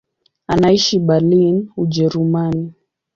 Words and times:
Anaishi 0.53 0.99
Berlin, 0.99 1.55
Ujerumani. 1.77 2.73